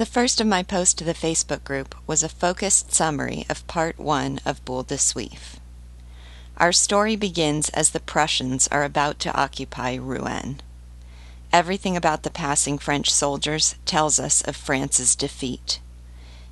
The 0.00 0.06
first 0.06 0.40
of 0.40 0.46
my 0.46 0.62
posts 0.62 0.94
to 0.94 1.04
the 1.04 1.12
Facebook 1.12 1.62
group 1.62 1.94
was 2.06 2.22
a 2.22 2.28
focused 2.30 2.90
summary 2.90 3.44
of 3.50 3.66
part 3.66 3.98
one 3.98 4.40
of 4.46 4.64
Boule 4.64 4.82
de 4.82 4.94
Suif. 4.94 5.56
Our 6.56 6.72
story 6.72 7.16
begins 7.16 7.68
as 7.68 7.90
the 7.90 8.00
Prussians 8.00 8.66
are 8.68 8.82
about 8.82 9.18
to 9.18 9.34
occupy 9.38 9.96
Rouen. 9.96 10.62
Everything 11.52 11.98
about 11.98 12.22
the 12.22 12.30
passing 12.30 12.78
French 12.78 13.10
soldiers 13.10 13.74
tells 13.84 14.18
us 14.18 14.40
of 14.40 14.56
France's 14.56 15.14
defeat. 15.14 15.80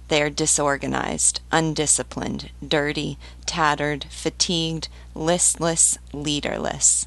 They 0.09 0.21
are 0.21 0.29
disorganized, 0.29 1.41
undisciplined, 1.51 2.51
dirty, 2.63 3.17
tattered, 3.47 4.05
fatigued, 4.11 4.89
listless, 5.15 5.97
leaderless. 6.13 7.07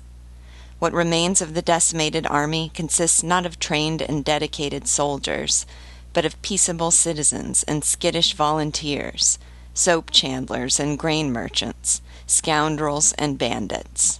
What 0.80 0.92
remains 0.92 1.40
of 1.40 1.54
the 1.54 1.62
decimated 1.62 2.26
army 2.26 2.72
consists 2.74 3.22
not 3.22 3.46
of 3.46 3.60
trained 3.60 4.02
and 4.02 4.26
dedicated 4.26 4.88
soldiers, 4.88 5.68
but 6.14 6.26
of 6.26 6.42
peaceable 6.42 6.92
citizens 6.92 7.64
and 7.64 7.84
skittish 7.84 8.34
volunteers, 8.34 9.40
soap 9.74 10.12
chandlers 10.12 10.80
and 10.80 11.00
grain 11.00 11.32
merchants, 11.32 12.02
scoundrels 12.26 13.14
and 13.14 13.38
bandits. 13.38 14.20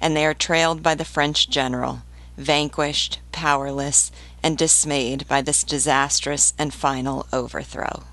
And 0.00 0.16
they 0.16 0.26
are 0.26 0.34
trailed 0.34 0.82
by 0.82 0.94
the 0.94 1.04
French 1.04 1.48
general, 1.48 2.02
vanquished, 2.36 3.20
powerless, 3.32 4.10
and 4.42 4.58
dismayed 4.58 5.26
by 5.26 5.40
this 5.40 5.64
disastrous 5.64 6.52
and 6.58 6.74
final 6.74 7.26
overthrow. 7.32 8.04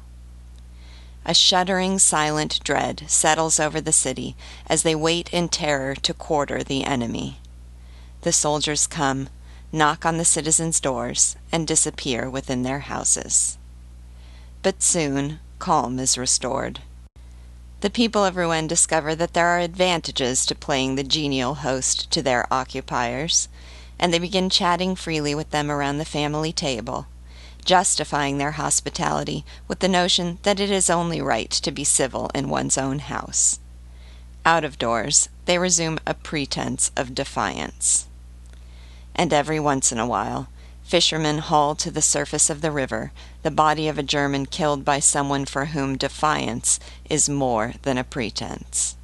A 1.25 1.33
shuddering, 1.33 1.99
silent 1.99 2.63
dread 2.63 3.03
settles 3.07 3.59
over 3.59 3.79
the 3.79 3.91
city 3.91 4.35
as 4.67 4.83
they 4.83 4.95
wait 4.95 5.31
in 5.31 5.49
terror 5.49 5.93
to 5.95 6.13
quarter 6.13 6.63
the 6.63 6.83
enemy. 6.83 7.39
The 8.21 8.31
soldiers 8.31 8.87
come, 8.87 9.29
knock 9.71 10.05
on 10.05 10.17
the 10.17 10.25
citizens' 10.25 10.79
doors, 10.79 11.35
and 11.51 11.67
disappear 11.67 12.29
within 12.29 12.63
their 12.63 12.79
houses. 12.79 13.57
But 14.61 14.83
soon 14.83 15.39
calm 15.59 15.99
is 15.99 16.17
restored. 16.17 16.81
The 17.79 17.89
people 17.89 18.23
of 18.23 18.35
Rouen 18.35 18.67
discover 18.67 19.15
that 19.15 19.33
there 19.33 19.47
are 19.47 19.59
advantages 19.59 20.45
to 20.45 20.55
playing 20.55 20.95
the 20.95 21.03
genial 21.03 21.55
host 21.55 22.11
to 22.11 22.21
their 22.21 22.51
occupiers, 22.53 23.47
and 23.97 24.13
they 24.13 24.19
begin 24.19 24.49
chatting 24.49 24.95
freely 24.95 25.33
with 25.33 25.51
them 25.51 25.71
around 25.71 25.97
the 25.97 26.05
family 26.05 26.51
table, 26.51 27.07
justifying 27.63 28.37
their 28.37 28.51
hospitality 28.51 29.45
with 29.67 29.79
the 29.79 29.87
notion 29.87 30.39
that 30.43 30.59
it 30.59 30.69
is 30.69 30.89
only 30.89 31.21
right 31.21 31.49
to 31.49 31.71
be 31.71 31.83
civil 31.83 32.29
in 32.35 32.49
one's 32.49 32.77
own 32.77 32.99
house. 32.99 33.59
Out 34.45 34.63
of 34.63 34.77
doors, 34.77 35.29
they 35.45 35.57
resume 35.57 35.99
a 36.05 36.13
pretense 36.13 36.91
of 36.95 37.15
defiance 37.15 38.07
and 39.15 39.33
every 39.33 39.59
once 39.59 39.91
in 39.91 39.99
a 39.99 40.07
while, 40.07 40.47
fishermen 40.83 41.37
haul 41.37 41.75
to 41.75 41.89
the 41.89 42.01
surface 42.01 42.49
of 42.49 42.61
the 42.61 42.71
river 42.71 43.11
the 43.43 43.51
body 43.51 43.87
of 43.87 43.97
a 43.97 44.03
German 44.03 44.45
killed 44.45 44.83
by 44.83 44.99
someone 44.99 45.45
for 45.45 45.65
whom 45.65 45.97
defiance 45.97 46.79
is 47.09 47.29
more 47.29 47.73
than 47.83 47.97
a 47.97 48.03
pretense. 48.03 48.95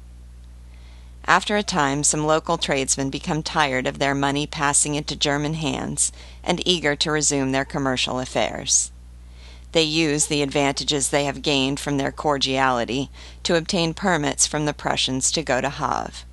After 1.26 1.56
a 1.56 1.62
time, 1.62 2.04
some 2.04 2.26
local 2.26 2.56
tradesmen 2.56 3.10
become 3.10 3.42
tired 3.42 3.86
of 3.86 3.98
their 3.98 4.14
money 4.14 4.46
passing 4.46 4.94
into 4.94 5.14
German 5.14 5.54
hands 5.54 6.12
and 6.42 6.66
eager 6.66 6.96
to 6.96 7.10
resume 7.10 7.52
their 7.52 7.66
commercial 7.66 8.18
affairs. 8.18 8.90
They 9.72 9.82
use 9.82 10.26
the 10.26 10.40
advantages 10.40 11.10
they 11.10 11.24
have 11.24 11.42
gained 11.42 11.80
from 11.80 11.98
their 11.98 12.12
cordiality 12.12 13.10
to 13.42 13.56
obtain 13.56 13.92
permits 13.92 14.46
from 14.46 14.64
the 14.64 14.72
Prussians 14.72 15.30
to 15.32 15.42
go 15.42 15.60
to 15.60 15.68
Havre 15.68 16.24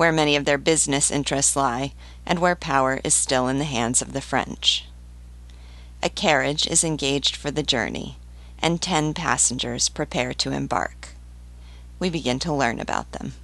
where 0.00 0.12
many 0.12 0.34
of 0.34 0.46
their 0.46 0.56
business 0.56 1.10
interests 1.10 1.54
lie, 1.54 1.92
and 2.24 2.38
where 2.38 2.56
power 2.56 3.02
is 3.04 3.12
still 3.12 3.48
in 3.48 3.58
the 3.58 3.66
hands 3.66 4.00
of 4.00 4.14
the 4.14 4.20
French. 4.22 4.86
A 6.02 6.08
carriage 6.08 6.66
is 6.66 6.82
engaged 6.82 7.36
for 7.36 7.50
the 7.50 7.62
journey, 7.62 8.16
and 8.62 8.80
ten 8.80 9.12
passengers 9.12 9.90
prepare 9.90 10.32
to 10.32 10.52
embark. 10.52 11.08
We 11.98 12.08
begin 12.08 12.38
to 12.38 12.50
learn 12.50 12.80
about 12.80 13.12
them. 13.12 13.34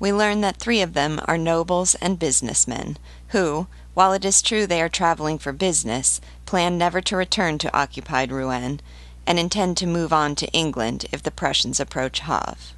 We 0.00 0.12
learn 0.12 0.40
that 0.40 0.56
three 0.56 0.80
of 0.80 0.94
them 0.94 1.20
are 1.28 1.38
nobles 1.38 1.94
and 1.94 2.18
businessmen 2.18 2.98
who, 3.28 3.68
while 3.94 4.12
it 4.12 4.24
is 4.24 4.42
true 4.42 4.66
they 4.66 4.82
are 4.82 4.88
traveling 4.88 5.38
for 5.38 5.52
business, 5.52 6.20
plan 6.46 6.76
never 6.76 7.00
to 7.02 7.16
return 7.16 7.58
to 7.58 7.72
occupied 7.78 8.32
Rouen 8.32 8.80
and 9.24 9.38
intend 9.38 9.76
to 9.76 9.86
move 9.86 10.12
on 10.12 10.34
to 10.34 10.48
England 10.48 11.06
if 11.12 11.22
the 11.22 11.30
Prussians 11.30 11.78
approach 11.78 12.22
Havre. 12.22 12.74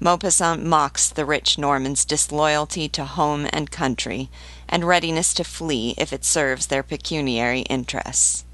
Maupassant 0.00 0.62
mocks 0.62 1.08
the 1.08 1.24
rich 1.24 1.58
Norman's 1.58 2.04
disloyalty 2.04 2.88
to 2.90 3.04
home 3.04 3.48
and 3.52 3.70
country, 3.70 4.30
and 4.68 4.84
readiness 4.84 5.34
to 5.34 5.44
flee 5.44 5.94
if 5.98 6.12
it 6.12 6.24
serves 6.24 6.66
their 6.66 6.84
pecuniary 6.84 7.62
interests. 7.62 8.44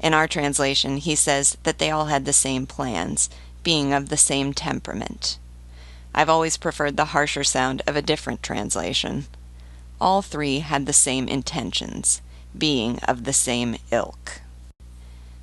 In 0.00 0.12
our 0.12 0.28
translation, 0.28 0.98
he 0.98 1.14
says 1.14 1.56
that 1.62 1.78
they 1.78 1.90
all 1.90 2.06
had 2.06 2.24
the 2.24 2.32
same 2.32 2.66
plans, 2.66 3.30
being 3.62 3.92
of 3.92 4.08
the 4.08 4.16
same 4.16 4.52
temperament. 4.52 5.38
I've 6.14 6.28
always 6.28 6.56
preferred 6.56 6.96
the 6.96 7.06
harsher 7.06 7.44
sound 7.44 7.82
of 7.86 7.96
a 7.96 8.02
different 8.02 8.42
translation. 8.42 9.26
All 10.00 10.22
three 10.22 10.58
had 10.58 10.86
the 10.86 10.92
same 10.92 11.28
intentions, 11.28 12.20
being 12.56 12.98
of 13.00 13.24
the 13.24 13.32
same 13.32 13.76
ilk. 13.90 14.39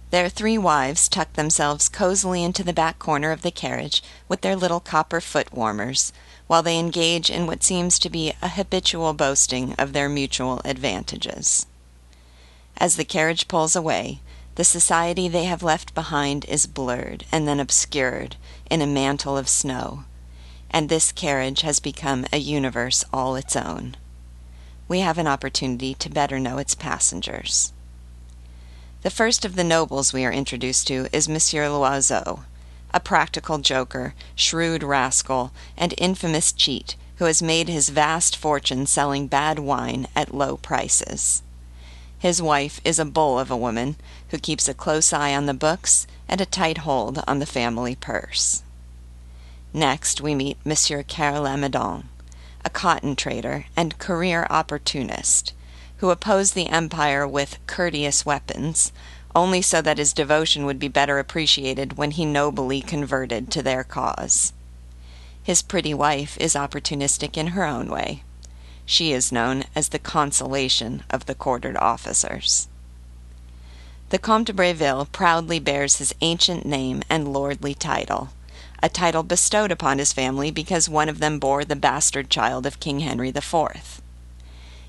Their 0.09 0.29
three 0.29 0.57
wives 0.57 1.09
tucked 1.09 1.34
themselves 1.34 1.90
cozily 1.90 2.41
into 2.41 2.63
the 2.63 2.72
back 2.72 2.97
corner 2.97 3.31
of 3.31 3.41
the 3.41 3.51
carriage 3.51 4.01
with 4.29 4.40
their 4.40 4.56
little 4.56 4.79
copper 4.79 5.19
foot 5.19 5.53
warmers, 5.53 6.13
while 6.47 6.63
they 6.63 6.79
engage 6.79 7.29
in 7.29 7.45
what 7.45 7.62
seems 7.62 8.00
to 8.00 8.09
be 8.09 8.34
a 8.41 8.47
habitual 8.47 9.13
boasting 9.13 9.73
of 9.73 9.91
their 9.91 10.07
mutual 10.07 10.62
advantages. 10.63 11.66
As 12.78 12.95
the 12.95 13.03
carriage 13.03 13.50
pulls 13.50 13.75
away, 13.75 14.22
the 14.56 14.63
society 14.63 15.28
they 15.28 15.44
have 15.44 15.62
left 15.62 15.94
behind 15.94 16.45
is 16.45 16.68
blurred 16.68 17.25
and 17.31 17.45
then 17.45 17.59
obscured 17.59 18.38
in 18.69 18.81
a 18.81 18.88
mantle 18.88 19.38
of 19.38 19.50
snow, 19.50 20.06
and 20.72 20.88
this 20.88 21.12
carriage 21.12 21.62
has 21.62 21.81
become 21.81 22.25
a 22.31 22.38
universe 22.38 23.03
all 23.12 23.35
its 23.35 23.57
own. 23.57 23.97
We 24.88 25.01
have 25.01 25.18
an 25.18 25.28
opportunity 25.28 25.94
to 25.95 26.09
better 26.09 26.39
know 26.39 26.59
its 26.59 26.75
passengers. 26.75 27.74
The 29.03 29.12
first 29.12 29.46
of 29.46 29.56
the 29.56 29.63
nobles 29.63 30.12
we 30.12 30.25
are 30.25 30.31
introduced 30.31 30.88
to 30.88 31.08
is 31.13 31.30
Monsieur 31.30 31.69
Loiseau, 31.69 32.46
a 32.91 33.00
practical 33.00 33.59
joker, 33.59 34.16
shrewd 34.35 34.81
rascal, 34.81 35.52
and 35.78 35.94
infamous 36.00 36.52
cheat 36.52 36.96
who 37.18 37.25
has 37.25 37.40
made 37.40 37.69
his 37.69 37.90
vast 37.90 38.36
fortune 38.36 38.88
selling 38.88 39.28
bad 39.28 39.59
wine 39.59 40.07
at 40.16 40.34
low 40.34 40.57
prices. 40.57 41.44
His 42.18 42.41
wife 42.41 42.81
is 42.84 42.97
a 42.97 43.06
bull 43.06 43.38
of 43.38 43.52
a 43.52 43.57
woman 43.57 43.97
who 44.30 44.40
keeps 44.40 44.68
a 44.68 44.74
close 44.74 45.13
eye 45.13 45.36
on 45.36 45.46
the 45.46 45.53
books 45.53 46.07
and 46.28 46.41
a 46.41 46.46
tight 46.46 46.80
hold 46.80 47.24
on 47.28 47.38
the 47.38 47.46
family 47.46 47.96
purse. 47.96 48.63
Next, 49.74 50.22
we 50.22 50.34
meet 50.34 50.57
Monsieur 50.66 51.03
Carre 51.03 51.40
Lamadon, 51.40 52.06
a 52.66 52.72
cotton 52.72 53.16
trader 53.16 53.66
and 53.75 54.00
career 54.00 54.47
opportunist 54.50 55.53
who 55.97 56.09
opposed 56.09 56.53
the 56.53 56.69
empire 56.69 57.28
with 57.28 57.59
courteous 57.68 58.25
weapons, 58.25 58.91
only 59.35 59.62
so 59.62 59.81
that 59.81 59.97
his 59.97 60.13
devotion 60.13 60.66
would 60.66 60.80
be 60.80 60.88
better 60.88 61.19
appreciated 61.19 61.97
when 61.97 62.12
he 62.12 62.25
nobly 62.25 62.81
converted 62.81 63.52
to 63.52 63.62
their 63.62 63.84
cause. 63.84 64.53
His 65.44 65.62
pretty 65.62 65.94
wife 65.94 66.38
is 66.40 66.56
opportunistic 66.56 67.38
in 67.38 67.47
her 67.47 67.63
own 67.63 67.90
way. 67.90 68.24
She 68.86 69.12
is 69.12 69.31
known 69.31 69.63
as 69.75 69.90
the 69.90 70.00
consolation 70.00 71.03
of 71.09 71.25
the 71.25 71.36
quartered 71.36 71.78
officers. 71.78 72.68
The 74.09 74.18
Comte 74.18 74.47
de 74.47 74.53
Breville 74.53 75.06
proudly 75.12 75.59
bears 75.59 75.97
his 75.97 76.16
ancient 76.22 76.66
name 76.66 77.03
and 77.09 77.34
lordly 77.34 77.74
title, 77.74 78.30
a 78.81 78.88
title 78.88 79.24
bestowed 79.24 79.72
upon 79.72 80.00
his 80.00 80.13
family 80.13 80.52
because 80.52 80.88
one 80.88 81.09
of 81.09 81.19
them 81.19 81.40
bore 81.40 81.66
the 81.66 81.75
bastard 81.75 82.30
child 82.30 82.66
of 82.66 82.80
King 82.80 83.02
Henry 83.02 83.30
IV. 83.30 84.02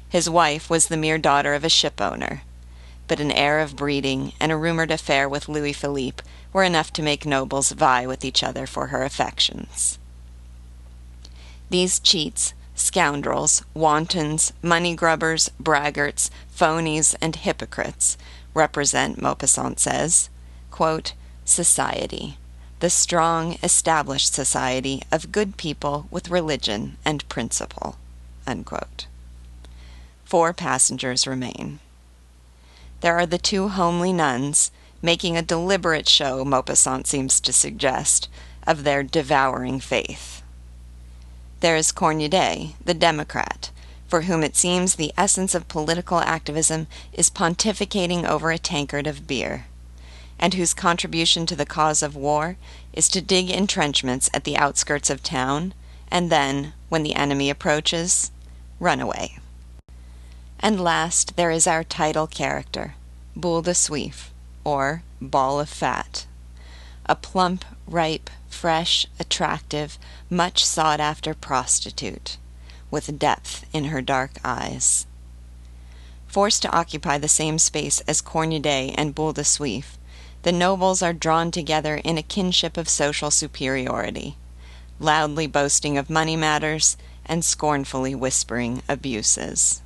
His 0.09 0.31
wife 0.31 0.71
was 0.71 0.87
the 0.87 0.97
mere 0.97 1.19
daughter 1.19 1.55
of 1.55 1.65
a 1.65 1.69
shipowner, 1.69 2.41
but 3.07 3.21
an 3.21 3.31
air 3.31 3.61
of 3.61 3.77
breeding 3.77 4.33
and 4.41 4.51
a 4.51 4.57
rumored 4.57 4.91
affair 4.91 5.29
with 5.29 5.49
Louis 5.49 5.73
Philippe 5.73 6.23
were 6.53 6.65
enough 6.65 6.93
to 6.95 7.03
make 7.03 7.27
nobles 7.27 7.73
vie 7.73 8.07
with 8.07 8.25
each 8.25 8.43
other 8.43 8.67
for 8.67 8.87
her 8.87 9.03
affections. 9.03 9.99
These 11.71 11.99
cheats, 11.99 12.55
scoundrels, 12.75 13.63
wantons, 13.75 14.53
money 14.63 14.95
grubbers, 14.95 15.51
braggarts, 15.61 16.31
phonies, 16.55 17.15
and 17.21 17.37
hypocrites 17.37 18.17
represent, 18.55 19.21
Maupassant 19.21 19.79
says, 19.79 20.31
quote, 20.71 21.13
society, 21.45 22.39
the 22.81 22.89
strong, 22.91 23.59
established 23.63 24.33
society 24.33 25.03
of 25.13 25.33
good 25.33 25.57
people 25.57 26.07
with 26.11 26.31
religion 26.31 26.97
and 27.05 27.29
principle. 27.29 27.97
Unquote. 28.47 29.07
Four 30.29 30.53
passengers 30.53 31.27
remain. 31.27 31.79
There 33.01 33.17
are 33.17 33.25
the 33.25 33.39
two 33.39 33.69
homely 33.69 34.13
nuns, 34.13 34.71
making 35.01 35.39
a 35.39 35.43
deliberate 35.43 36.07
show, 36.07 36.45
Maupassant 36.45 37.07
seems 37.07 37.41
to 37.41 37.51
suggest, 37.51 38.29
of 38.67 38.85
their 38.85 39.03
devouring 39.03 39.81
faith. 39.81 40.43
There 41.61 41.77
is 41.77 41.93
Cornudet, 41.93 42.75
the 42.85 42.93
Democrat, 42.93 43.71
for 44.07 44.23
whom 44.23 44.45
it 44.45 44.55
seems 44.55 44.97
the 44.97 45.15
essence 45.17 45.55
of 45.55 45.67
political 45.67 46.21
activism 46.21 46.89
is 47.15 47.31
pontificating 47.31 48.29
over 48.29 48.51
a 48.51 48.59
tankard 48.59 49.07
of 49.07 49.27
beer, 49.27 49.65
and 50.39 50.53
whose 50.53 50.75
contribution 50.75 51.47
to 51.47 51.57
the 51.57 51.65
cause 51.65 52.03
of 52.03 52.15
war 52.15 52.59
is 52.93 53.09
to 53.09 53.23
dig 53.23 53.49
entrenchments 53.49 54.29
at 54.35 54.45
the 54.45 54.59
outskirts 54.59 55.09
of 55.09 55.23
town, 55.23 55.73
and 56.11 56.31
then, 56.31 56.75
when 56.91 57.03
the 57.03 57.15
enemy 57.15 57.49
approaches, 57.49 58.31
run 58.79 59.01
away. 59.01 59.39
And 60.61 60.81
last, 60.81 61.37
there 61.37 61.51
is 61.53 61.67
our 61.67 61.85
title 61.85 62.27
character, 62.27 62.95
Boule 63.37 63.63
de 63.63 63.75
Suif, 63.75 64.31
or 64.65 65.03
Ball 65.21 65.61
of 65.61 65.69
Fat. 65.69 66.27
A 67.07 67.15
plump, 67.15 67.65
ripe, 67.87 68.29
fresh, 68.49 69.07
attractive, 69.21 69.99
much 70.29 70.65
sought 70.65 70.99
after 70.99 71.33
prostitute, 71.33 72.39
with 72.91 73.19
depth 73.19 73.67
in 73.73 73.85
her 73.85 74.03
dark 74.03 74.33
eyes. 74.45 75.07
Forced 76.27 76.63
to 76.63 76.77
occupy 76.77 77.19
the 77.19 77.29
same 77.29 77.59
space 77.59 78.01
as 78.01 78.21
Cornudet 78.21 78.95
and 78.99 79.15
Boule 79.15 79.33
de 79.33 79.45
Suif, 79.45 79.97
the 80.43 80.53
nobles 80.53 81.03
are 81.03 81.13
drawn 81.13 81.51
together 81.51 81.97
in 81.97 82.19
a 82.19 82.23
kinship 82.23 82.77
of 82.77 82.89
social 82.89 83.31
superiority, 83.31 84.37
loudly 84.99 85.47
boasting 85.47 85.97
of 85.97 86.11
money 86.11 86.37
matters 86.37 86.97
and 87.25 87.45
scornfully 87.45 88.15
whispering 88.15 88.83
abuses. 88.89 89.83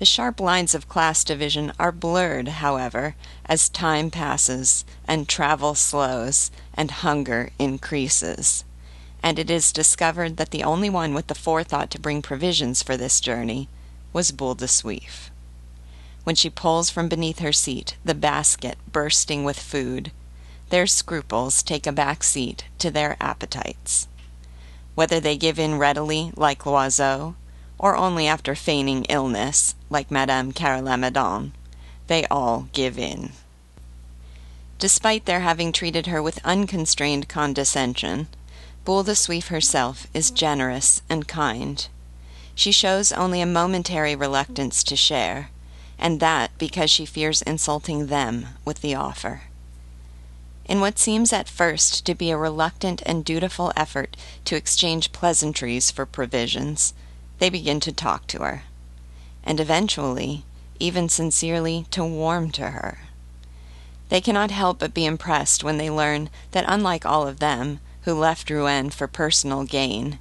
The 0.00 0.06
sharp 0.06 0.40
lines 0.40 0.74
of 0.74 0.88
class 0.88 1.22
division 1.24 1.74
are 1.78 1.92
blurred, 1.92 2.48
however, 2.48 3.16
as 3.44 3.68
time 3.68 4.10
passes 4.10 4.86
and 5.06 5.28
travel 5.28 5.74
slows 5.74 6.50
and 6.72 6.90
hunger 6.90 7.50
increases, 7.58 8.64
and 9.22 9.38
it 9.38 9.50
is 9.50 9.72
discovered 9.72 10.38
that 10.38 10.52
the 10.52 10.64
only 10.64 10.88
one 10.88 11.12
with 11.12 11.26
the 11.26 11.34
forethought 11.34 11.90
to 11.90 12.00
bring 12.00 12.22
provisions 12.22 12.82
for 12.82 12.96
this 12.96 13.20
journey 13.20 13.68
was 14.14 14.32
Boule 14.32 14.54
de 14.54 14.64
Suif. 14.64 15.28
When 16.24 16.34
she 16.34 16.48
pulls 16.48 16.88
from 16.88 17.10
beneath 17.10 17.40
her 17.40 17.52
seat 17.52 17.98
the 18.02 18.14
basket 18.14 18.78
bursting 18.90 19.44
with 19.44 19.60
food, 19.60 20.12
their 20.70 20.86
scruples 20.86 21.62
take 21.62 21.86
a 21.86 21.92
back 21.92 22.22
seat 22.22 22.64
to 22.78 22.90
their 22.90 23.18
appetites. 23.20 24.08
Whether 24.94 25.20
they 25.20 25.36
give 25.36 25.58
in 25.58 25.76
readily, 25.76 26.32
like 26.36 26.64
Loiseau, 26.64 27.34
or 27.80 27.96
only 27.96 28.26
after 28.28 28.54
feigning 28.54 29.06
illness, 29.08 29.74
like 29.88 30.10
Madame 30.10 30.52
Carre-Lamadon, 30.52 31.50
they 32.08 32.26
all 32.26 32.68
give 32.74 32.98
in. 32.98 33.32
Despite 34.78 35.24
their 35.24 35.40
having 35.40 35.72
treated 35.72 36.06
her 36.06 36.22
with 36.22 36.44
unconstrained 36.44 37.26
condescension, 37.26 38.28
Boule 38.84 39.02
de 39.02 39.12
Suif 39.12 39.46
herself 39.46 40.06
is 40.12 40.30
generous 40.30 41.00
and 41.08 41.26
kind. 41.26 41.88
She 42.54 42.70
shows 42.70 43.12
only 43.12 43.40
a 43.40 43.46
momentary 43.46 44.14
reluctance 44.14 44.84
to 44.84 44.94
share, 44.94 45.48
and 45.98 46.20
that 46.20 46.50
because 46.58 46.90
she 46.90 47.06
fears 47.06 47.40
insulting 47.40 48.08
them 48.08 48.48
with 48.62 48.82
the 48.82 48.94
offer. 48.94 49.44
In 50.66 50.82
what 50.82 50.98
seems 50.98 51.32
at 51.32 51.48
first 51.48 52.04
to 52.04 52.14
be 52.14 52.30
a 52.30 52.36
reluctant 52.36 53.02
and 53.06 53.24
dutiful 53.24 53.72
effort 53.74 54.18
to 54.44 54.54
exchange 54.56 55.12
pleasantries 55.12 55.90
for 55.90 56.04
provisions, 56.04 56.92
they 57.40 57.48
begin 57.48 57.80
to 57.80 57.90
talk 57.90 58.26
to 58.26 58.40
her, 58.40 58.62
and 59.42 59.58
eventually, 59.58 60.44
even 60.78 61.08
sincerely, 61.08 61.86
to 61.90 62.04
warm 62.04 62.50
to 62.50 62.70
her. 62.70 62.98
They 64.10 64.20
cannot 64.20 64.50
help 64.50 64.78
but 64.78 64.92
be 64.92 65.06
impressed 65.06 65.64
when 65.64 65.78
they 65.78 65.90
learn 65.90 66.28
that, 66.50 66.66
unlike 66.68 67.06
all 67.06 67.26
of 67.26 67.40
them, 67.40 67.80
who 68.02 68.12
left 68.12 68.50
Rouen 68.50 68.90
for 68.90 69.06
personal 69.06 69.64
gain, 69.64 70.18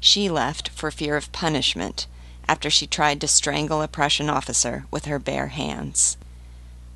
she 0.00 0.30
left 0.30 0.70
for 0.70 0.90
fear 0.90 1.16
of 1.16 1.30
punishment 1.30 2.06
after 2.48 2.70
she 2.70 2.86
tried 2.86 3.20
to 3.20 3.28
strangle 3.28 3.82
a 3.82 3.88
Prussian 3.88 4.30
officer 4.30 4.86
with 4.90 5.04
her 5.04 5.18
bare 5.18 5.48
hands. 5.48 6.16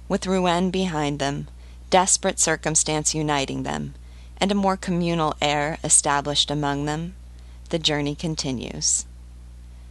With 0.09 0.27
Rouen 0.27 0.71
behind 0.71 1.19
them, 1.19 1.49
desperate 1.91 2.41
circumstance 2.41 3.15
uniting 3.15 3.63
them, 3.63 3.95
and 4.39 4.51
a 4.51 4.55
more 4.55 4.77
communal 4.79 5.35
air 5.43 5.79
established 5.85 6.51
among 6.51 6.87
them, 6.87 7.15
the 7.69 7.79
journey 7.79 8.15
continues 8.15 9.05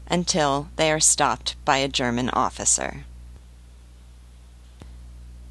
until 0.07 0.69
they 0.75 0.91
are 0.91 0.99
stopped 0.99 1.55
by 1.65 1.77
a 1.77 1.87
German 1.87 2.29
officer. 2.29 3.05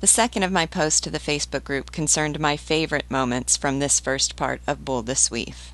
The 0.01 0.07
second 0.07 0.43
of 0.43 0.53
my 0.53 0.67
posts 0.67 1.01
to 1.01 1.11
the 1.11 1.19
Facebook 1.19 1.65
group 1.65 1.91
concerned 1.91 2.39
my 2.39 2.57
favorite 2.57 3.11
moments 3.11 3.57
from 3.57 3.79
this 3.79 4.01
first 4.01 4.37
part 4.37 4.61
of 4.67 4.85
Boule 4.85 5.03
de 5.03 5.15
Suif. 5.15 5.73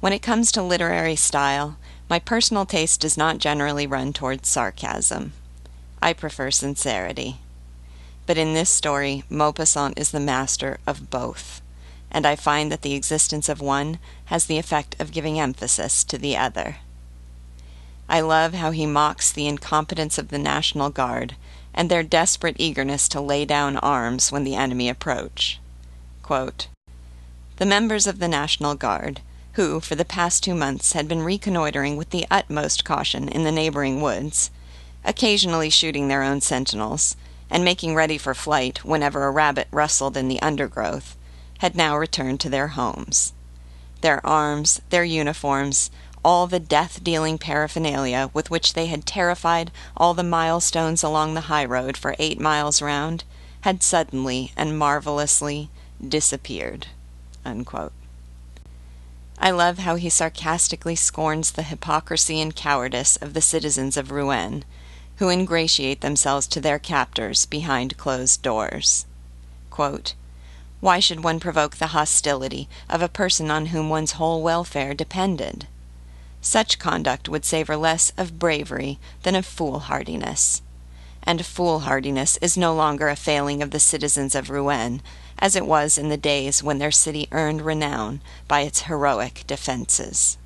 When 0.00 0.14
it 0.14 0.22
comes 0.22 0.50
to 0.52 0.62
literary 0.62 1.16
style, 1.16 1.76
my 2.08 2.18
personal 2.18 2.64
taste 2.64 3.00
does 3.02 3.18
not 3.18 3.38
generally 3.38 3.86
run 3.86 4.12
towards 4.14 4.48
sarcasm. 4.48 5.34
I 6.00 6.14
prefer 6.14 6.50
sincerity. 6.50 7.36
But 8.26 8.38
in 8.38 8.54
this 8.54 8.70
story, 8.70 9.24
Maupassant 9.30 9.98
is 9.98 10.10
the 10.10 10.20
master 10.20 10.78
of 10.86 11.10
both, 11.10 11.60
and 12.10 12.24
I 12.24 12.36
find 12.36 12.72
that 12.72 12.80
the 12.80 12.94
existence 12.94 13.48
of 13.48 13.60
one 13.60 13.98
has 14.26 14.46
the 14.46 14.58
effect 14.58 14.96
of 14.98 15.12
giving 15.12 15.38
emphasis 15.38 16.04
to 16.04 16.16
the 16.16 16.36
other. 16.36 16.76
I 18.10 18.20
love 18.22 18.54
how 18.54 18.72
he 18.72 18.86
mocks 18.86 19.30
the 19.30 19.46
incompetence 19.46 20.18
of 20.18 20.28
the 20.28 20.38
National 20.38 20.90
Guard 20.90 21.36
and 21.72 21.88
their 21.88 22.02
desperate 22.02 22.56
eagerness 22.58 23.08
to 23.08 23.20
lay 23.20 23.44
down 23.44 23.76
arms 23.76 24.32
when 24.32 24.42
the 24.42 24.56
enemy 24.56 24.88
approach. 24.88 25.60
The 26.28 27.66
members 27.66 28.08
of 28.08 28.18
the 28.18 28.26
National 28.26 28.74
Guard, 28.74 29.20
who 29.52 29.78
for 29.78 29.94
the 29.94 30.04
past 30.04 30.42
two 30.42 30.56
months 30.56 30.92
had 30.92 31.06
been 31.06 31.22
reconnoitering 31.22 31.96
with 31.96 32.10
the 32.10 32.26
utmost 32.32 32.84
caution 32.84 33.28
in 33.28 33.44
the 33.44 33.52
neighboring 33.52 34.00
woods, 34.00 34.50
occasionally 35.04 35.70
shooting 35.70 36.08
their 36.08 36.24
own 36.24 36.40
sentinels, 36.40 37.14
and 37.48 37.64
making 37.64 37.94
ready 37.94 38.18
for 38.18 38.34
flight 38.34 38.84
whenever 38.84 39.24
a 39.24 39.30
rabbit 39.30 39.68
rustled 39.70 40.16
in 40.16 40.26
the 40.26 40.42
undergrowth, 40.42 41.16
had 41.58 41.76
now 41.76 41.96
returned 41.96 42.40
to 42.40 42.48
their 42.48 42.68
homes. 42.68 43.34
Their 44.00 44.24
arms, 44.26 44.80
their 44.90 45.04
uniforms, 45.04 45.92
all 46.24 46.46
the 46.46 46.60
death 46.60 47.02
dealing 47.02 47.38
paraphernalia 47.38 48.30
with 48.34 48.50
which 48.50 48.74
they 48.74 48.86
had 48.86 49.06
terrified 49.06 49.70
all 49.96 50.14
the 50.14 50.22
milestones 50.22 51.02
along 51.02 51.34
the 51.34 51.42
high 51.42 51.64
road 51.64 51.96
for 51.96 52.14
eight 52.18 52.40
miles 52.40 52.82
round 52.82 53.24
had 53.62 53.82
suddenly 53.82 54.52
and 54.56 54.78
marvelously 54.78 55.70
disappeared. 56.06 56.86
Unquote. 57.44 57.92
I 59.38 59.50
love 59.50 59.78
how 59.78 59.94
he 59.94 60.10
sarcastically 60.10 60.96
scorns 60.96 61.52
the 61.52 61.62
hypocrisy 61.62 62.40
and 62.40 62.54
cowardice 62.54 63.16
of 63.16 63.32
the 63.32 63.40
citizens 63.40 63.96
of 63.96 64.10
Rouen, 64.10 64.64
who 65.16 65.30
ingratiate 65.30 66.02
themselves 66.02 66.46
to 66.48 66.60
their 66.60 66.78
captors 66.78 67.46
behind 67.46 67.96
closed 67.96 68.42
doors. 68.42 69.06
Quote, 69.70 70.14
Why 70.80 71.00
should 71.00 71.24
one 71.24 71.40
provoke 71.40 71.76
the 71.76 71.88
hostility 71.88 72.68
of 72.88 73.00
a 73.00 73.08
person 73.08 73.50
on 73.50 73.66
whom 73.66 73.88
one's 73.88 74.12
whole 74.12 74.42
welfare 74.42 74.92
depended? 74.92 75.66
Such 76.40 76.78
conduct 76.78 77.28
would 77.28 77.44
savor 77.44 77.76
less 77.76 78.12
of 78.16 78.38
bravery 78.38 78.98
than 79.22 79.34
of 79.34 79.44
foolhardiness. 79.44 80.62
And 81.22 81.44
foolhardiness 81.44 82.38
is 82.38 82.56
no 82.56 82.74
longer 82.74 83.08
a 83.08 83.16
failing 83.16 83.62
of 83.62 83.72
the 83.72 83.80
citizens 83.80 84.34
of 84.34 84.48
Rouen, 84.48 85.02
as 85.38 85.54
it 85.54 85.66
was 85.66 85.98
in 85.98 86.08
the 86.08 86.16
days 86.16 86.62
when 86.62 86.78
their 86.78 86.90
city 86.90 87.28
earned 87.30 87.62
renown 87.62 88.22
by 88.48 88.60
its 88.60 88.82
heroic 88.82 89.44
defenses. 89.46 90.38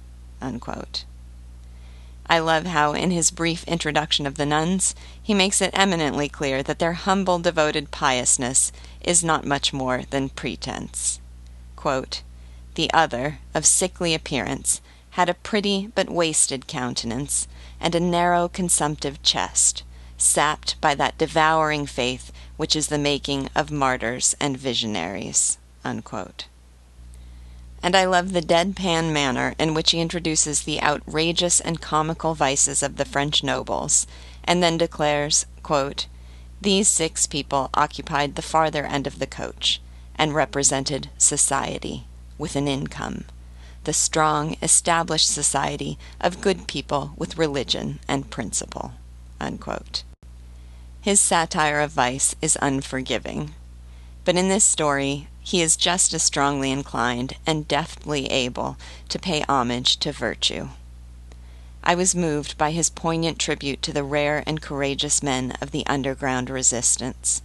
I 2.26 2.38
love 2.38 2.66
how, 2.66 2.92
in 2.92 3.10
his 3.10 3.30
brief 3.30 3.64
introduction 3.64 4.26
of 4.26 4.36
the 4.36 4.46
nuns, 4.46 4.94
he 5.22 5.34
makes 5.34 5.60
it 5.60 5.70
eminently 5.74 6.28
clear 6.28 6.62
that 6.62 6.78
their 6.78 6.94
humble, 6.94 7.38
devoted 7.38 7.90
piousness 7.90 8.72
is 9.00 9.22
not 9.22 9.44
much 9.44 9.72
more 9.72 10.02
than 10.10 10.30
pretense. 10.30 11.20
The 12.74 12.90
other, 12.92 13.38
of 13.54 13.66
sickly 13.66 14.14
appearance, 14.14 14.80
had 15.14 15.28
a 15.28 15.34
pretty 15.34 15.86
but 15.94 16.10
wasted 16.10 16.66
countenance, 16.66 17.46
and 17.80 17.94
a 17.94 18.00
narrow 18.00 18.48
consumptive 18.48 19.22
chest, 19.22 19.84
sapped 20.18 20.74
by 20.80 20.92
that 20.92 21.16
devouring 21.18 21.86
faith 21.86 22.32
which 22.56 22.74
is 22.74 22.88
the 22.88 22.98
making 22.98 23.48
of 23.54 23.70
martyrs 23.70 24.34
and 24.40 24.56
visionaries. 24.56 25.56
And 25.84 26.04
I 27.94 28.04
love 28.06 28.32
the 28.32 28.42
deadpan 28.42 29.12
manner 29.12 29.54
in 29.56 29.72
which 29.72 29.92
he 29.92 30.00
introduces 30.00 30.62
the 30.62 30.82
outrageous 30.82 31.60
and 31.60 31.80
comical 31.80 32.34
vices 32.34 32.82
of 32.82 32.96
the 32.96 33.04
French 33.04 33.44
nobles, 33.44 34.08
and 34.42 34.64
then 34.64 34.76
declares, 34.76 35.46
quote, 35.62 36.08
These 36.60 36.88
six 36.88 37.28
people 37.28 37.70
occupied 37.72 38.34
the 38.34 38.42
farther 38.42 38.84
end 38.84 39.06
of 39.06 39.20
the 39.20 39.28
coach, 39.28 39.80
and 40.16 40.34
represented 40.34 41.08
society 41.18 42.08
with 42.36 42.56
an 42.56 42.66
income 42.66 43.26
the 43.84 43.92
strong, 43.92 44.56
established 44.60 45.28
society 45.28 45.98
of 46.20 46.40
good 46.40 46.66
people 46.66 47.12
with 47.16 47.38
religion 47.38 48.00
and 48.08 48.30
principle. 48.30 48.92
Unquote. 49.40 50.02
His 51.00 51.20
satire 51.20 51.80
of 51.80 51.92
vice 51.92 52.34
is 52.40 52.58
unforgiving. 52.62 53.54
But 54.24 54.36
in 54.36 54.48
this 54.48 54.64
story, 54.64 55.28
he 55.40 55.60
is 55.60 55.76
just 55.76 56.14
as 56.14 56.22
strongly 56.22 56.70
inclined 56.70 57.34
and 57.46 57.68
deftly 57.68 58.26
able 58.26 58.78
to 59.10 59.18
pay 59.18 59.44
homage 59.46 59.98
to 59.98 60.12
virtue. 60.12 60.68
I 61.82 61.94
was 61.94 62.14
moved 62.14 62.56
by 62.56 62.70
his 62.70 62.88
poignant 62.88 63.38
tribute 63.38 63.82
to 63.82 63.92
the 63.92 64.02
rare 64.02 64.42
and 64.46 64.62
courageous 64.62 65.22
men 65.22 65.52
of 65.60 65.70
the 65.70 65.86
underground 65.86 66.48
resistance 66.48 67.42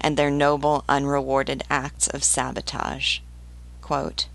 and 0.00 0.16
their 0.16 0.30
noble, 0.30 0.84
unrewarded 0.88 1.62
acts 1.68 2.08
of 2.08 2.24
sabotage. 2.24 3.18
Quote, 3.82 4.26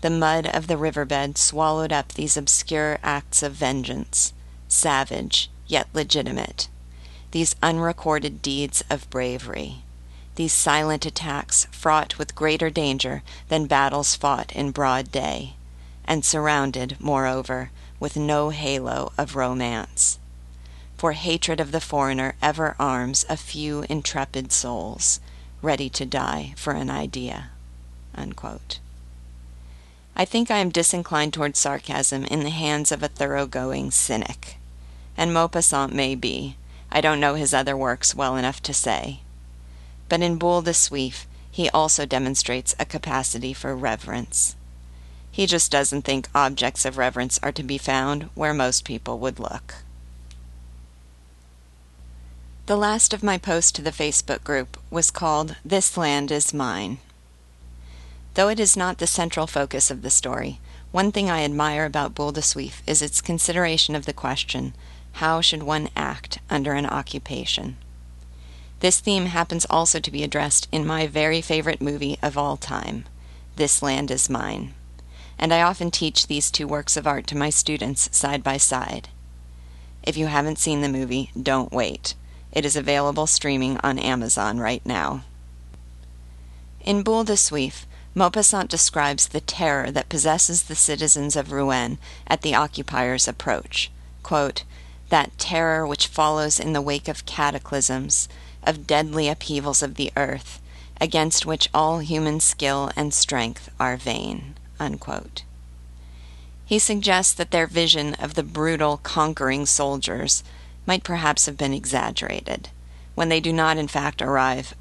the 0.00 0.10
mud 0.10 0.46
of 0.46 0.66
the 0.66 0.76
riverbed 0.76 1.36
swallowed 1.36 1.92
up 1.92 2.12
these 2.12 2.36
obscure 2.36 2.98
acts 3.02 3.42
of 3.42 3.52
vengeance, 3.52 4.32
savage 4.68 5.50
yet 5.66 5.88
legitimate, 5.92 6.68
these 7.32 7.56
unrecorded 7.62 8.40
deeds 8.40 8.84
of 8.88 9.08
bravery, 9.10 9.82
these 10.36 10.52
silent 10.52 11.04
attacks 11.04 11.66
fraught 11.72 12.16
with 12.16 12.34
greater 12.34 12.70
danger 12.70 13.22
than 13.48 13.66
battles 13.66 14.14
fought 14.14 14.52
in 14.52 14.70
broad 14.70 15.10
day, 15.10 15.56
and 16.04 16.24
surrounded, 16.24 16.96
moreover, 17.00 17.70
with 18.00 18.16
no 18.16 18.50
halo 18.50 19.12
of 19.18 19.34
romance. 19.34 20.18
For 20.96 21.12
hatred 21.12 21.60
of 21.60 21.72
the 21.72 21.80
foreigner 21.80 22.34
ever 22.40 22.76
arms 22.78 23.24
a 23.28 23.36
few 23.36 23.84
intrepid 23.88 24.52
souls 24.52 25.20
ready 25.60 25.88
to 25.90 26.06
die 26.06 26.54
for 26.56 26.72
an 26.72 26.88
idea. 26.88 27.50
Unquote. 28.14 28.78
I 30.20 30.24
think 30.24 30.50
I 30.50 30.58
am 30.58 30.70
disinclined 30.70 31.32
toward 31.32 31.56
sarcasm 31.56 32.24
in 32.24 32.40
the 32.40 32.50
hands 32.50 32.90
of 32.90 33.04
a 33.04 33.08
thoroughgoing 33.08 33.92
cynic. 33.92 34.56
And 35.16 35.30
Maupassant 35.30 35.92
may 35.92 36.16
be. 36.16 36.56
I 36.90 37.00
don't 37.00 37.20
know 37.20 37.34
his 37.34 37.54
other 37.54 37.76
works 37.76 38.16
well 38.16 38.36
enough 38.36 38.60
to 38.64 38.74
say. 38.74 39.20
But 40.08 40.20
in 40.20 40.36
Boule 40.36 40.62
de 40.62 40.72
Suif, 40.72 41.26
he 41.48 41.70
also 41.70 42.04
demonstrates 42.04 42.74
a 42.80 42.84
capacity 42.84 43.52
for 43.52 43.76
reverence. 43.76 44.56
He 45.30 45.46
just 45.46 45.70
doesn't 45.70 46.02
think 46.02 46.28
objects 46.34 46.84
of 46.84 46.98
reverence 46.98 47.38
are 47.40 47.52
to 47.52 47.62
be 47.62 47.78
found 47.78 48.24
where 48.34 48.54
most 48.54 48.84
people 48.84 49.20
would 49.20 49.38
look. 49.38 49.76
The 52.66 52.76
last 52.76 53.14
of 53.14 53.22
my 53.22 53.38
posts 53.38 53.70
to 53.72 53.82
the 53.82 53.92
Facebook 53.92 54.42
group 54.42 54.76
was 54.90 55.12
called 55.12 55.54
This 55.64 55.96
Land 55.96 56.32
is 56.32 56.52
Mine. 56.52 56.98
Though 58.38 58.50
it 58.50 58.60
is 58.60 58.76
not 58.76 58.98
the 58.98 59.08
central 59.08 59.48
focus 59.48 59.90
of 59.90 60.02
the 60.02 60.10
story, 60.10 60.60
one 60.92 61.10
thing 61.10 61.28
I 61.28 61.42
admire 61.42 61.84
about 61.84 62.14
Boule 62.14 62.30
de 62.30 62.40
Suif 62.40 62.82
is 62.86 63.02
its 63.02 63.20
consideration 63.20 63.96
of 63.96 64.06
the 64.06 64.12
question 64.12 64.76
how 65.14 65.40
should 65.40 65.64
one 65.64 65.88
act 65.96 66.38
under 66.48 66.74
an 66.74 66.86
occupation? 66.86 67.78
This 68.78 69.00
theme 69.00 69.26
happens 69.26 69.66
also 69.68 69.98
to 69.98 70.10
be 70.12 70.22
addressed 70.22 70.68
in 70.70 70.86
my 70.86 71.08
very 71.08 71.40
favorite 71.40 71.82
movie 71.82 72.16
of 72.22 72.38
all 72.38 72.56
time, 72.56 73.06
This 73.56 73.82
Land 73.82 74.08
is 74.12 74.30
Mine 74.30 74.72
and 75.36 75.52
I 75.52 75.62
often 75.62 75.90
teach 75.90 76.28
these 76.28 76.48
two 76.48 76.68
works 76.68 76.96
of 76.96 77.08
art 77.08 77.26
to 77.26 77.36
my 77.36 77.50
students 77.50 78.08
side 78.16 78.44
by 78.44 78.56
side. 78.56 79.08
If 80.04 80.16
you 80.16 80.28
haven't 80.28 80.60
seen 80.60 80.80
the 80.80 80.88
movie, 80.88 81.32
don't 81.42 81.72
wait. 81.72 82.14
It 82.52 82.64
is 82.64 82.76
available 82.76 83.26
streaming 83.26 83.78
on 83.78 83.98
Amazon 83.98 84.60
right 84.60 84.86
now. 84.86 85.24
In 86.84 87.02
Boule 87.02 87.24
de 87.24 87.32
Suif, 87.32 87.84
Maupassant 88.14 88.68
describes 88.68 89.28
the 89.28 89.40
terror 89.40 89.90
that 89.90 90.08
possesses 90.08 90.64
the 90.64 90.74
citizens 90.74 91.36
of 91.36 91.52
Rouen 91.52 91.98
at 92.26 92.42
the 92.42 92.54
occupiers' 92.54 93.28
approach. 93.28 93.90
That 95.10 95.38
terror 95.38 95.86
which 95.86 96.06
follows 96.06 96.60
in 96.60 96.72
the 96.72 96.82
wake 96.82 97.08
of 97.08 97.24
cataclysms, 97.24 98.28
of 98.62 98.86
deadly 98.86 99.28
upheavals 99.28 99.82
of 99.82 99.94
the 99.94 100.12
earth, 100.16 100.60
against 101.00 101.46
which 101.46 101.70
all 101.72 102.00
human 102.00 102.40
skill 102.40 102.90
and 102.96 103.14
strength 103.14 103.70
are 103.80 103.96
vain. 103.96 104.54
He 106.66 106.78
suggests 106.78 107.32
that 107.34 107.50
their 107.50 107.66
vision 107.66 108.14
of 108.14 108.34
the 108.34 108.42
brutal, 108.42 108.98
conquering 108.98 109.64
soldiers 109.64 110.44
might 110.84 111.04
perhaps 111.04 111.46
have 111.46 111.56
been 111.56 111.72
exaggerated, 111.72 112.68
when 113.14 113.30
they 113.30 113.40
do 113.40 113.52
not 113.52 113.78
in 113.78 113.88
fact 113.88 114.20
arrive, 114.20 114.74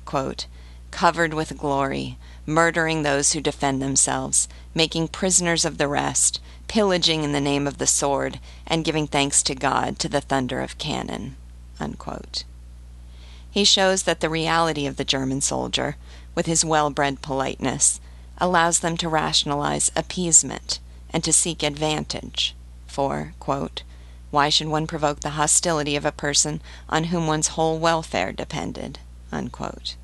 covered 0.91 1.33
with 1.33 1.57
glory, 1.57 2.17
murdering 2.47 3.03
those 3.03 3.33
who 3.33 3.41
defend 3.41 3.81
themselves, 3.81 4.47
making 4.73 5.09
prisoners 5.09 5.65
of 5.65 5.77
the 5.77 5.87
rest, 5.87 6.39
pillaging 6.67 7.23
in 7.23 7.33
the 7.33 7.41
name 7.41 7.67
of 7.67 7.77
the 7.77 7.85
sword, 7.85 8.39
and 8.65 8.85
giving 8.85 9.05
thanks 9.05 9.43
to 9.43 9.53
God 9.53 9.99
to 9.99 10.09
the 10.09 10.21
thunder 10.21 10.61
of 10.61 10.77
cannon. 10.79 11.35
Unquote. 11.79 12.45
He 13.51 13.63
shows 13.63 14.03
that 14.03 14.21
the 14.21 14.29
reality 14.29 14.87
of 14.87 14.97
the 14.97 15.03
German 15.03 15.41
soldier, 15.41 15.97
with 16.33 16.45
his 16.45 16.65
well 16.65 16.89
bred 16.89 17.21
politeness, 17.21 17.99
allows 18.37 18.79
them 18.79 18.97
to 18.97 19.09
rationalize 19.09 19.91
appeasement 19.95 20.79
and 21.11 21.23
to 21.23 21.33
seek 21.33 21.63
advantage. 21.63 22.55
For, 22.87 23.33
quote, 23.39 23.83
why 24.29 24.49
should 24.49 24.67
one 24.67 24.87
provoke 24.87 25.21
the 25.21 25.31
hostility 25.31 25.95
of 25.95 26.05
a 26.05 26.11
person 26.11 26.61
on 26.89 27.05
whom 27.05 27.27
one's 27.27 27.49
whole 27.49 27.79
welfare 27.79 28.31
depended? 28.31 28.99
Unquote. 29.31 29.95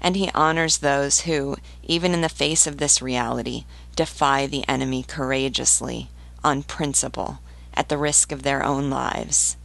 And 0.00 0.16
he 0.16 0.30
honors 0.34 0.78
those 0.78 1.20
who, 1.20 1.56
even 1.82 2.12
in 2.12 2.20
the 2.20 2.28
face 2.28 2.66
of 2.66 2.78
this 2.78 3.02
reality, 3.02 3.64
defy 3.96 4.46
the 4.46 4.66
enemy 4.68 5.02
courageously, 5.02 6.08
on 6.42 6.62
principle, 6.62 7.40
at 7.74 7.88
the 7.88 7.98
risk 7.98 8.32
of 8.32 8.42
their 8.42 8.64
own 8.64 8.88
lives. 8.88 9.56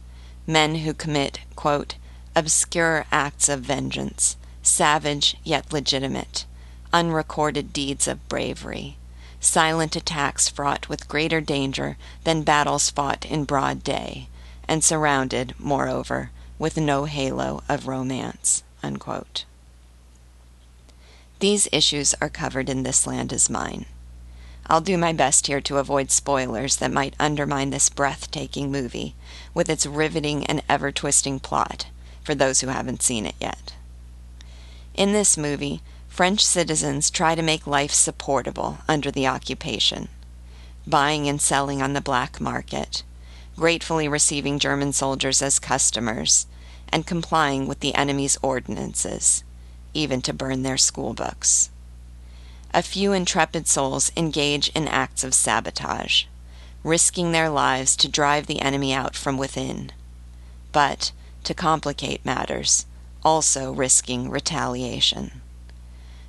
Men 0.46 0.76
who 0.76 0.92
commit, 0.92 1.40
quote, 1.54 1.96
obscure 2.34 3.06
acts 3.10 3.48
of 3.48 3.60
vengeance, 3.60 4.36
savage 4.62 5.36
yet 5.42 5.72
legitimate, 5.72 6.44
unrecorded 6.92 7.72
deeds 7.72 8.06
of 8.06 8.28
bravery, 8.28 8.98
silent 9.40 9.96
attacks 9.96 10.48
fraught 10.48 10.88
with 10.88 11.08
greater 11.08 11.40
danger 11.40 11.96
than 12.24 12.42
battles 12.42 12.90
fought 12.90 13.24
in 13.24 13.44
broad 13.44 13.82
day, 13.82 14.28
and 14.68 14.84
surrounded, 14.84 15.54
moreover, 15.58 16.30
with 16.58 16.76
no 16.76 17.04
halo 17.04 17.62
of 17.68 17.86
romance. 17.86 18.62
Unquote. 18.82 19.44
These 21.38 21.68
issues 21.70 22.14
are 22.22 22.30
covered 22.30 22.70
in 22.70 22.82
This 22.82 23.06
Land 23.06 23.30
is 23.30 23.50
Mine. 23.50 23.84
I'll 24.68 24.80
do 24.80 24.96
my 24.96 25.12
best 25.12 25.48
here 25.48 25.60
to 25.60 25.76
avoid 25.76 26.10
spoilers 26.10 26.76
that 26.76 26.90
might 26.90 27.14
undermine 27.20 27.68
this 27.70 27.90
breathtaking 27.90 28.72
movie 28.72 29.14
with 29.52 29.68
its 29.68 29.84
riveting 29.84 30.46
and 30.46 30.62
ever 30.66 30.90
twisting 30.90 31.38
plot 31.38 31.88
for 32.24 32.34
those 32.34 32.62
who 32.62 32.68
haven't 32.68 33.02
seen 33.02 33.26
it 33.26 33.34
yet. 33.38 33.74
In 34.94 35.12
this 35.12 35.36
movie, 35.36 35.82
French 36.08 36.42
citizens 36.42 37.10
try 37.10 37.34
to 37.34 37.42
make 37.42 37.66
life 37.66 37.92
supportable 37.92 38.78
under 38.88 39.10
the 39.10 39.26
occupation, 39.26 40.08
buying 40.86 41.28
and 41.28 41.38
selling 41.38 41.82
on 41.82 41.92
the 41.92 42.00
black 42.00 42.40
market, 42.40 43.02
gratefully 43.56 44.08
receiving 44.08 44.58
German 44.58 44.94
soldiers 44.94 45.42
as 45.42 45.58
customers, 45.58 46.46
and 46.88 47.06
complying 47.06 47.66
with 47.66 47.80
the 47.80 47.94
enemy's 47.94 48.38
ordinances, 48.40 49.44
even 49.96 50.20
to 50.22 50.32
burn 50.32 50.62
their 50.62 50.76
school 50.76 51.14
books. 51.14 51.70
A 52.74 52.82
few 52.82 53.12
intrepid 53.12 53.66
souls 53.66 54.12
engage 54.16 54.68
in 54.70 54.86
acts 54.86 55.24
of 55.24 55.34
sabotage, 55.34 56.24
risking 56.84 57.32
their 57.32 57.48
lives 57.48 57.96
to 57.96 58.08
drive 58.08 58.46
the 58.46 58.60
enemy 58.60 58.92
out 58.92 59.16
from 59.16 59.38
within, 59.38 59.92
but, 60.72 61.12
to 61.44 61.54
complicate 61.54 62.24
matters, 62.24 62.86
also 63.24 63.72
risking 63.72 64.30
retaliation 64.30 65.40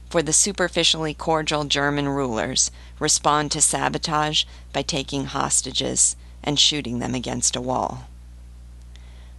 for 0.10 0.22
the 0.22 0.34
superficially 0.34 1.14
cordial 1.14 1.66
German 1.66 2.08
rulers 2.08 2.72
respond 3.00 3.52
to 3.52 3.62
sabotage 3.62 4.46
by 4.72 4.82
taking 4.82 5.26
hostages 5.26 6.16
and 6.44 6.60
shooting 6.60 7.00
them 7.00 7.14
against 7.14 7.56
a 7.56 7.62
wall. 7.62 8.08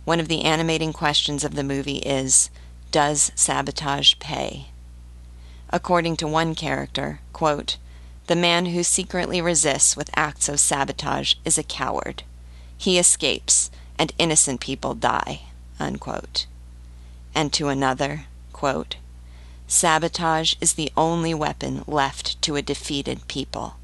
One 0.05 0.21
of 0.21 0.29
the 0.29 0.45
animating 0.45 0.93
questions 0.93 1.45
of 1.45 1.55
the 1.55 1.65
movie 1.65 1.99
is 1.99 2.51
Does 2.91 3.33
sabotage 3.35 4.15
pay? 4.19 4.69
According 5.71 6.17
to 6.17 6.27
one 6.27 6.55
character, 6.55 7.21
quote, 7.33 7.77
the 8.29 8.37
man 8.37 8.67
who 8.67 8.83
secretly 8.83 9.41
resists 9.41 9.97
with 9.97 10.11
acts 10.15 10.49
of 10.51 10.61
sabotage 10.61 11.35
is 11.47 11.57
a 11.57 11.63
coward. 11.63 12.23
He 12.77 12.99
escapes, 12.99 13.71
and 13.99 14.13
innocent 14.19 14.61
people 14.61 14.95
die. 14.95 15.43
Unquote. 15.81 16.47
And 17.35 17.53
to 17.55 17.69
another, 17.69 18.27
quote, 18.53 18.97
Sabotage 19.67 20.55
is 20.61 20.75
the 20.75 20.93
only 20.97 21.33
weapon 21.33 21.85
left 21.87 22.41
to 22.43 22.57
a 22.57 22.63
defeated 22.63 23.29
people. 23.29 23.77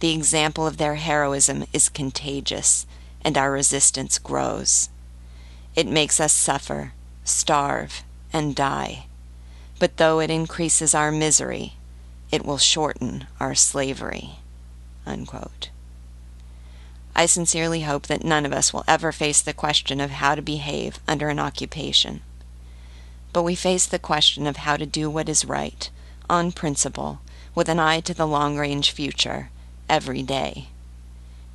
The 0.00 0.12
example 0.12 0.66
of 0.66 0.76
their 0.76 0.94
heroism 0.96 1.64
is 1.72 1.88
contagious, 1.88 2.86
and 3.22 3.36
our 3.36 3.50
resistance 3.50 4.18
grows. 4.18 4.88
It 5.74 5.86
makes 5.86 6.20
us 6.20 6.32
suffer, 6.32 6.92
starve, 7.24 8.02
and 8.32 8.54
die. 8.54 9.06
But 9.78 9.96
though 9.96 10.20
it 10.20 10.30
increases 10.30 10.94
our 10.94 11.12
misery, 11.12 11.74
it 12.30 12.44
will 12.44 12.58
shorten 12.58 13.26
our 13.40 13.54
slavery. 13.54 14.40
Unquote. 15.06 15.70
I 17.14 17.26
sincerely 17.26 17.82
hope 17.82 18.06
that 18.06 18.24
none 18.24 18.46
of 18.46 18.52
us 18.52 18.72
will 18.72 18.84
ever 18.86 19.12
face 19.12 19.40
the 19.40 19.52
question 19.52 20.00
of 20.00 20.10
how 20.10 20.34
to 20.34 20.42
behave 20.42 21.00
under 21.08 21.28
an 21.28 21.38
occupation 21.38 22.20
but 23.32 23.42
we 23.42 23.54
face 23.54 23.86
the 23.86 23.98
question 23.98 24.46
of 24.46 24.58
how 24.58 24.76
to 24.76 24.86
do 24.86 25.10
what 25.10 25.28
is 25.28 25.44
right, 25.44 25.90
on 26.28 26.52
principle, 26.52 27.20
with 27.54 27.68
an 27.68 27.78
eye 27.78 28.00
to 28.00 28.14
the 28.14 28.26
long 28.26 28.56
range 28.56 28.90
future, 28.90 29.50
every 29.88 30.22
day. 30.22 30.68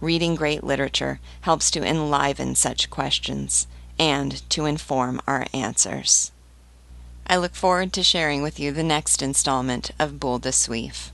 reading 0.02 0.36
great 0.36 0.64
literature 0.66 1.20
helps 1.42 1.72
to 1.72 1.82
enliven 1.82 2.54
such 2.54 2.90
questions 2.90 3.68
and 3.98 4.48
to 4.50 4.66
inform 4.66 5.22
our 5.26 5.46
answers. 5.54 6.33
I 7.26 7.38
look 7.38 7.56
forward 7.56 7.94
to 7.94 8.04
sharing 8.04 8.42
with 8.42 8.60
you 8.60 8.72
the 8.74 8.84
next 8.84 9.22
installment 9.22 9.92
of 9.98 10.20
Boule 10.20 10.40
de 10.40 10.50
Suif. 10.50 11.13